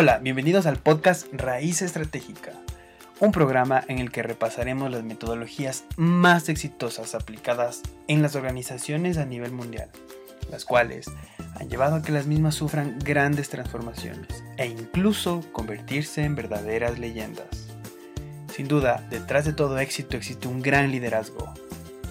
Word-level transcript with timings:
Hola, 0.00 0.18
bienvenidos 0.18 0.66
al 0.66 0.76
podcast 0.76 1.26
Raíz 1.32 1.82
Estratégica, 1.82 2.52
un 3.18 3.32
programa 3.32 3.82
en 3.88 3.98
el 3.98 4.12
que 4.12 4.22
repasaremos 4.22 4.92
las 4.92 5.02
metodologías 5.02 5.82
más 5.96 6.48
exitosas 6.48 7.16
aplicadas 7.16 7.82
en 8.06 8.22
las 8.22 8.36
organizaciones 8.36 9.18
a 9.18 9.24
nivel 9.24 9.50
mundial, 9.50 9.90
las 10.52 10.64
cuales 10.64 11.10
han 11.56 11.68
llevado 11.68 11.96
a 11.96 12.02
que 12.02 12.12
las 12.12 12.26
mismas 12.26 12.54
sufran 12.54 13.00
grandes 13.00 13.48
transformaciones 13.48 14.44
e 14.56 14.66
incluso 14.66 15.40
convertirse 15.50 16.22
en 16.22 16.36
verdaderas 16.36 17.00
leyendas. 17.00 17.66
Sin 18.54 18.68
duda, 18.68 19.04
detrás 19.10 19.46
de 19.46 19.52
todo 19.52 19.80
éxito 19.80 20.16
existe 20.16 20.46
un 20.46 20.62
gran 20.62 20.92
liderazgo. 20.92 21.52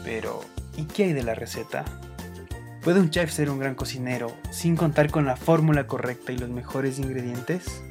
Pero, 0.03 0.41
¿y 0.75 0.83
qué 0.83 1.05
hay 1.05 1.13
de 1.13 1.23
la 1.23 1.35
receta? 1.35 1.85
¿Puede 2.81 2.99
un 2.99 3.09
chef 3.09 3.31
ser 3.31 3.49
un 3.49 3.59
gran 3.59 3.75
cocinero 3.75 4.35
sin 4.51 4.75
contar 4.75 5.11
con 5.11 5.25
la 5.25 5.35
fórmula 5.35 5.87
correcta 5.87 6.31
y 6.31 6.37
los 6.37 6.49
mejores 6.49 6.99
ingredientes? 6.99 7.81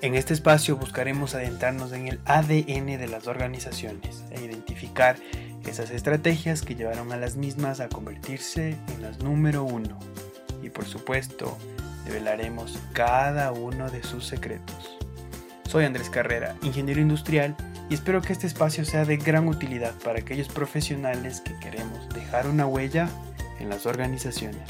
En 0.00 0.14
este 0.14 0.32
espacio 0.32 0.76
buscaremos 0.76 1.34
adentrarnos 1.34 1.92
en 1.92 2.08
el 2.08 2.20
ADN 2.24 2.86
de 2.98 3.08
las 3.08 3.26
organizaciones 3.26 4.24
e 4.30 4.44
identificar 4.44 5.16
esas 5.68 5.90
estrategias 5.90 6.62
que 6.62 6.74
llevaron 6.74 7.12
a 7.12 7.16
las 7.16 7.36
mismas 7.36 7.80
a 7.80 7.88
convertirse 7.88 8.76
en 8.94 9.02
las 9.02 9.18
número 9.18 9.64
uno. 9.64 9.98
Y 10.62 10.70
por 10.70 10.86
supuesto, 10.86 11.56
develaremos 12.06 12.78
cada 12.92 13.52
uno 13.52 13.90
de 13.90 14.02
sus 14.02 14.26
secretos. 14.26 14.98
Soy 15.68 15.84
Andrés 15.84 16.08
Carrera, 16.08 16.56
ingeniero 16.62 17.00
industrial, 17.00 17.54
y 17.90 17.94
espero 17.94 18.22
que 18.22 18.32
este 18.32 18.46
espacio 18.46 18.84
sea 18.84 19.04
de 19.04 19.18
gran 19.18 19.48
utilidad 19.48 19.94
para 20.02 20.18
aquellos 20.20 20.48
profesionales 20.48 21.40
que 21.40 21.58
queremos 21.58 22.08
dejar 22.10 22.46
una 22.46 22.66
huella 22.66 23.08
en 23.58 23.68
las 23.68 23.86
organizaciones. 23.86 24.62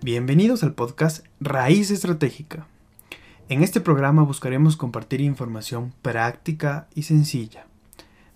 Bienvenidos 0.00 0.62
al 0.62 0.72
podcast 0.72 1.26
Raíz 1.40 1.90
Estratégica. 1.90 2.66
En 3.48 3.62
este 3.62 3.80
programa 3.80 4.22
buscaremos 4.22 4.76
compartir 4.76 5.20
información 5.20 5.92
práctica 6.02 6.86
y 6.94 7.02
sencilla. 7.02 7.66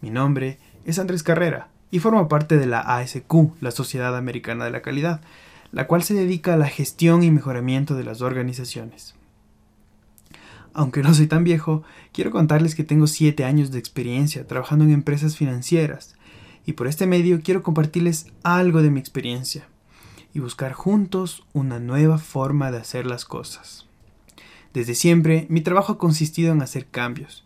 Mi 0.00 0.10
nombre 0.10 0.58
es 0.84 0.98
Andrés 0.98 1.22
Carrera 1.22 1.68
y 1.90 2.00
formo 2.00 2.28
parte 2.28 2.58
de 2.58 2.66
la 2.66 2.80
ASQ, 2.80 3.32
la 3.60 3.70
Sociedad 3.70 4.16
Americana 4.16 4.64
de 4.64 4.70
la 4.70 4.82
Calidad, 4.82 5.20
la 5.70 5.86
cual 5.86 6.02
se 6.02 6.14
dedica 6.14 6.54
a 6.54 6.58
la 6.58 6.68
gestión 6.68 7.22
y 7.22 7.30
mejoramiento 7.30 7.94
de 7.94 8.04
las 8.04 8.20
organizaciones. 8.20 9.14
Aunque 10.74 11.02
no 11.02 11.12
soy 11.12 11.26
tan 11.26 11.44
viejo, 11.44 11.82
quiero 12.12 12.30
contarles 12.30 12.74
que 12.74 12.84
tengo 12.84 13.06
7 13.06 13.44
años 13.44 13.70
de 13.70 13.78
experiencia 13.78 14.46
trabajando 14.46 14.84
en 14.84 14.92
empresas 14.92 15.36
financieras 15.36 16.14
y 16.64 16.72
por 16.72 16.86
este 16.86 17.06
medio 17.06 17.40
quiero 17.42 17.62
compartirles 17.62 18.26
algo 18.42 18.82
de 18.82 18.90
mi 18.90 19.00
experiencia 19.00 19.66
y 20.32 20.40
buscar 20.40 20.72
juntos 20.72 21.44
una 21.52 21.78
nueva 21.78 22.18
forma 22.18 22.70
de 22.70 22.78
hacer 22.78 23.06
las 23.06 23.24
cosas. 23.24 23.86
Desde 24.72 24.94
siempre 24.94 25.46
mi 25.50 25.60
trabajo 25.60 25.92
ha 25.92 25.98
consistido 25.98 26.52
en 26.52 26.62
hacer 26.62 26.86
cambios 26.86 27.44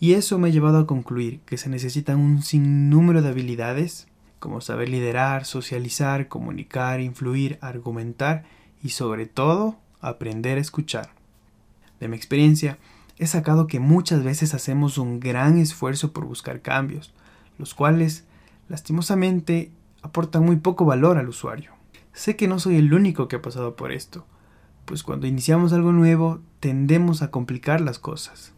y 0.00 0.14
eso 0.14 0.38
me 0.38 0.48
ha 0.48 0.52
llevado 0.52 0.78
a 0.78 0.86
concluir 0.86 1.40
que 1.46 1.58
se 1.58 1.68
necesitan 1.68 2.18
un 2.18 2.42
sinnúmero 2.42 3.22
de 3.22 3.28
habilidades 3.28 4.08
como 4.40 4.60
saber 4.60 4.88
liderar, 4.88 5.44
socializar, 5.44 6.26
comunicar, 6.28 7.00
influir, 7.00 7.56
argumentar 7.60 8.44
y 8.82 8.90
sobre 8.90 9.26
todo 9.26 9.78
aprender 10.00 10.58
a 10.58 10.60
escuchar. 10.60 11.23
De 12.00 12.08
mi 12.08 12.16
experiencia, 12.16 12.78
he 13.18 13.26
sacado 13.26 13.66
que 13.66 13.80
muchas 13.80 14.22
veces 14.24 14.54
hacemos 14.54 14.98
un 14.98 15.20
gran 15.20 15.58
esfuerzo 15.58 16.12
por 16.12 16.24
buscar 16.24 16.60
cambios, 16.60 17.12
los 17.58 17.74
cuales, 17.74 18.24
lastimosamente, 18.68 19.70
aportan 20.02 20.44
muy 20.44 20.56
poco 20.56 20.84
valor 20.84 21.18
al 21.18 21.28
usuario. 21.28 21.72
Sé 22.12 22.36
que 22.36 22.48
no 22.48 22.58
soy 22.58 22.76
el 22.76 22.92
único 22.92 23.28
que 23.28 23.36
ha 23.36 23.42
pasado 23.42 23.76
por 23.76 23.92
esto, 23.92 24.26
pues 24.84 25.02
cuando 25.02 25.26
iniciamos 25.26 25.72
algo 25.72 25.92
nuevo 25.92 26.40
tendemos 26.60 27.22
a 27.22 27.30
complicar 27.30 27.80
las 27.80 27.98
cosas. 27.98 28.52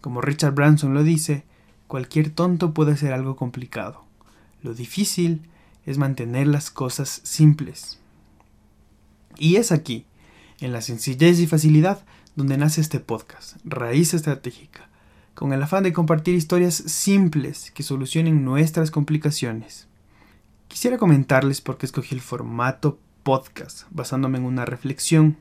Como 0.00 0.20
Richard 0.20 0.54
Branson 0.54 0.94
lo 0.94 1.02
dice, 1.02 1.44
cualquier 1.88 2.30
tonto 2.30 2.72
puede 2.72 2.92
hacer 2.92 3.12
algo 3.12 3.36
complicado. 3.36 4.04
Lo 4.62 4.74
difícil 4.74 5.42
es 5.86 5.98
mantener 5.98 6.46
las 6.46 6.70
cosas 6.70 7.20
simples. 7.24 7.98
Y 9.38 9.56
es 9.56 9.72
aquí, 9.72 10.06
en 10.60 10.72
la 10.72 10.80
sencillez 10.80 11.40
y 11.40 11.46
facilidad, 11.46 12.04
donde 12.34 12.56
nace 12.56 12.80
este 12.80 13.00
podcast, 13.00 13.56
Raíz 13.64 14.14
Estratégica, 14.14 14.88
con 15.34 15.52
el 15.52 15.62
afán 15.62 15.82
de 15.82 15.92
compartir 15.92 16.34
historias 16.34 16.74
simples 16.74 17.70
que 17.72 17.82
solucionen 17.82 18.44
nuestras 18.44 18.90
complicaciones. 18.90 19.86
Quisiera 20.68 20.96
comentarles 20.96 21.60
por 21.60 21.76
qué 21.76 21.86
escogí 21.86 22.14
el 22.14 22.22
formato 22.22 22.98
podcast, 23.22 23.82
basándome 23.90 24.38
en 24.38 24.44
una 24.44 24.64
reflexión, 24.64 25.36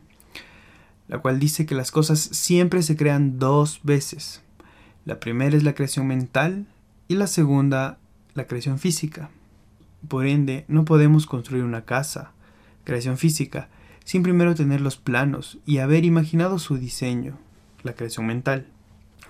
la 1.08 1.20
cual 1.20 1.40
dice 1.40 1.66
que 1.66 1.76
las 1.76 1.92
cosas 1.92 2.20
siempre 2.20 2.84
se 2.84 2.98
crean 2.98 3.40
dos 3.40 3.80
veces. 3.84 4.42
La 5.06 5.20
primera 5.20 5.56
es 5.56 5.64
la 5.64 5.74
creación 5.74 6.08
mental 6.08 6.68
y 7.08 7.16
la 7.16 7.28
segunda 7.28 7.98
la 8.34 8.48
creación 8.48 8.80
física. 8.80 9.30
Por 10.08 10.26
ende, 10.26 10.66
no 10.68 10.86
podemos 10.86 11.26
construir 11.26 11.64
una 11.64 11.86
casa, 11.86 12.32
creación 12.84 13.18
física, 13.18 13.70
sin 14.04 14.24
primero 14.24 14.56
tener 14.56 14.82
los 14.82 14.98
planos 14.98 15.60
y 15.66 15.80
haber 15.80 16.06
imaginado 16.06 16.60
su 16.60 16.78
diseño, 16.78 17.38
la 17.84 17.94
creación 17.94 18.26
mental. 18.26 18.68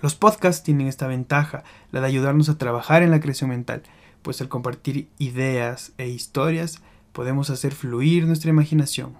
Los 0.02 0.14
podcasts 0.14 0.64
tienen 0.64 0.88
esta 0.88 1.06
ventaja, 1.06 1.62
la 1.90 2.00
de 2.00 2.06
ayudarnos 2.06 2.48
a 2.48 2.58
trabajar 2.58 3.02
en 3.02 3.10
la 3.10 3.20
creación 3.20 3.50
mental, 3.50 3.82
pues 4.22 4.40
al 4.40 4.48
compartir 4.48 5.08
ideas 5.18 5.92
e 5.98 6.08
historias 6.08 6.82
podemos 7.12 7.50
hacer 7.50 7.72
fluir 7.72 8.26
nuestra 8.26 8.50
imaginación. 8.50 9.14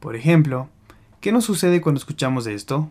Por 0.00 0.16
ejemplo, 0.16 0.68
¿qué 1.20 1.30
nos 1.30 1.44
sucede 1.44 1.80
cuando 1.80 1.98
escuchamos 1.98 2.46
esto? 2.46 2.90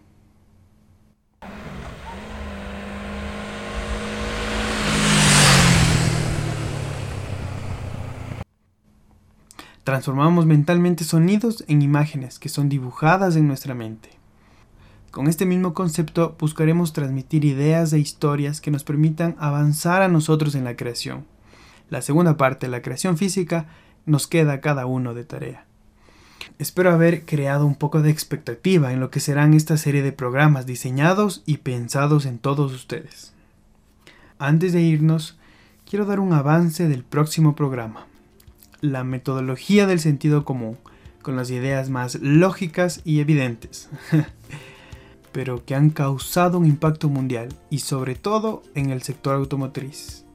Transformamos 9.90 10.46
mentalmente 10.46 11.04
sonidos 11.04 11.64
en 11.68 11.82
imágenes 11.82 12.38
que 12.38 12.48
son 12.48 12.70
dibujadas 12.70 13.36
en 13.36 13.48
nuestra 13.48 13.74
mente. 13.74 14.12
Con 15.10 15.26
este 15.26 15.48
mismo 15.48 15.74
concepto 15.74 16.36
buscaremos 16.40 16.94
transmitir 16.94 17.44
ideas 17.44 17.92
e 17.92 17.98
historias 17.98 18.62
que 18.62 18.70
nos 18.70 18.84
permitan 18.84 19.36
avanzar 19.40 20.04
a 20.04 20.08
nosotros 20.08 20.54
en 20.54 20.64
la 20.64 20.76
creación. 20.76 21.26
La 21.90 22.04
segunda 22.04 22.38
parte, 22.38 22.68
la 22.68 22.84
creación 22.84 23.18
física, 23.18 23.66
nos 24.06 24.28
queda 24.28 24.62
cada 24.62 24.86
uno 24.86 25.16
de 25.16 25.24
tarea. 25.24 25.66
Espero 26.60 26.92
haber 26.92 27.26
creado 27.26 27.66
un 27.66 27.74
poco 27.74 28.04
de 28.04 28.12
expectativa 28.12 28.94
en 28.94 29.00
lo 29.00 29.10
que 29.10 29.20
serán 29.20 29.56
esta 29.56 29.76
serie 29.76 30.04
de 30.04 30.12
programas 30.12 30.68
diseñados 30.68 31.42
y 31.48 31.58
pensados 31.58 32.28
en 32.28 32.38
todos 32.38 32.74
ustedes. 32.74 33.34
Antes 34.38 34.72
de 34.72 34.82
irnos, 34.82 35.40
quiero 35.90 36.06
dar 36.06 36.20
un 36.20 36.34
avance 36.34 36.88
del 36.88 37.04
próximo 37.04 37.56
programa 37.56 38.06
la 38.82 39.04
metodología 39.04 39.88
del 39.88 40.00
sentido 40.00 40.46
común, 40.46 40.78
con 41.22 41.36
las 41.36 41.52
ideas 41.52 41.90
más 41.90 42.16
lógicas 42.22 43.02
y 43.04 43.20
evidentes, 43.20 43.90
pero 45.32 45.66
que 45.66 45.76
han 45.76 45.90
causado 45.90 46.58
un 46.58 46.66
impacto 46.66 47.10
mundial 47.10 47.50
y 47.70 47.80
sobre 47.80 48.16
todo 48.16 48.64
en 48.76 48.90
el 48.90 49.02
sector 49.02 49.36
automotriz. 49.36 50.26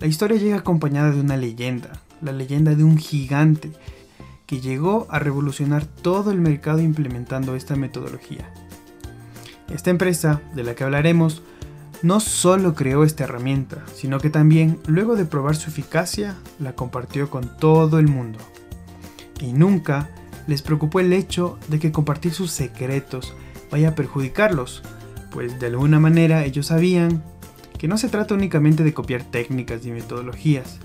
La 0.00 0.06
historia 0.06 0.36
llega 0.36 0.56
acompañada 0.56 1.10
de 1.10 1.20
una 1.20 1.36
leyenda, 1.36 2.02
la 2.20 2.32
leyenda 2.32 2.74
de 2.74 2.84
un 2.84 2.98
gigante 2.98 3.70
que 4.46 4.60
llegó 4.60 5.06
a 5.10 5.18
revolucionar 5.18 5.86
todo 5.86 6.30
el 6.30 6.40
mercado 6.40 6.80
implementando 6.80 7.54
esta 7.54 7.76
metodología. 7.76 8.52
Esta 9.72 9.90
empresa, 9.90 10.42
de 10.54 10.64
la 10.64 10.74
que 10.74 10.84
hablaremos, 10.84 11.42
no 12.02 12.20
solo 12.20 12.74
creó 12.74 13.04
esta 13.04 13.24
herramienta, 13.24 13.84
sino 13.94 14.18
que 14.18 14.30
también, 14.30 14.78
luego 14.86 15.14
de 15.14 15.24
probar 15.24 15.56
su 15.56 15.70
eficacia, 15.70 16.36
la 16.58 16.74
compartió 16.74 17.30
con 17.30 17.56
todo 17.58 17.98
el 17.98 18.08
mundo. 18.08 18.38
Y 19.40 19.52
nunca 19.52 20.10
les 20.46 20.62
preocupó 20.62 21.00
el 21.00 21.12
hecho 21.12 21.58
de 21.68 21.78
que 21.78 21.92
compartir 21.92 22.32
sus 22.32 22.50
secretos 22.50 23.34
vaya 23.70 23.90
a 23.90 23.94
perjudicarlos, 23.94 24.82
pues 25.30 25.58
de 25.60 25.66
alguna 25.66 26.00
manera 26.00 26.44
ellos 26.44 26.66
sabían 26.66 27.22
que 27.78 27.88
no 27.88 27.96
se 27.96 28.08
trata 28.08 28.34
únicamente 28.34 28.84
de 28.84 28.94
copiar 28.94 29.24
técnicas 29.24 29.86
y 29.86 29.90
metodologías, 29.90 30.78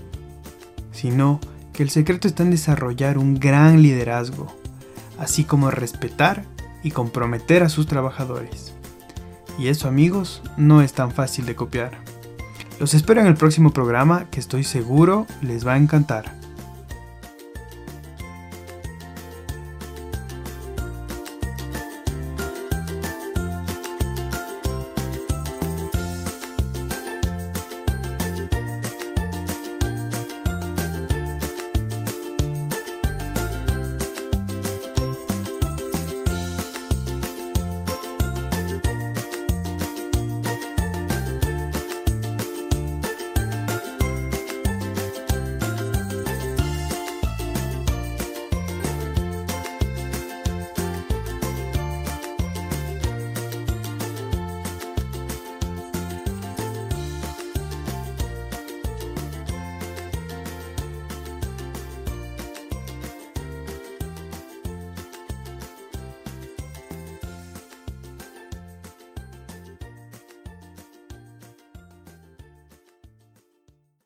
sino 0.92 1.40
que 1.72 1.82
el 1.82 1.90
secreto 1.90 2.26
está 2.26 2.42
en 2.42 2.50
desarrollar 2.50 3.18
un 3.18 3.38
gran 3.38 3.82
liderazgo, 3.82 4.52
así 5.18 5.44
como 5.44 5.70
respetar 5.70 6.44
y 6.82 6.90
comprometer 6.90 7.62
a 7.62 7.68
sus 7.68 7.86
trabajadores. 7.86 8.74
Y 9.58 9.68
eso 9.68 9.88
amigos, 9.88 10.40
no 10.56 10.82
es 10.82 10.92
tan 10.92 11.10
fácil 11.10 11.44
de 11.44 11.56
copiar. 11.56 11.98
Los 12.78 12.94
espero 12.94 13.20
en 13.20 13.26
el 13.26 13.34
próximo 13.34 13.72
programa 13.72 14.26
que 14.30 14.38
estoy 14.38 14.62
seguro 14.62 15.26
les 15.42 15.66
va 15.66 15.74
a 15.74 15.78
encantar. 15.78 16.37